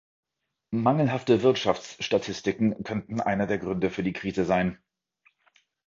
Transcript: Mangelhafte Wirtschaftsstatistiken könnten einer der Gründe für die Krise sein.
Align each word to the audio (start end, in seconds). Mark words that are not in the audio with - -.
Mangelhafte 0.73 1.43
Wirtschaftsstatistiken 1.43 2.81
könnten 2.83 3.21
einer 3.21 3.45
der 3.45 3.59
Gründe 3.59 3.91
für 3.91 4.01
die 4.01 4.13
Krise 4.13 4.45
sein. 4.45 4.79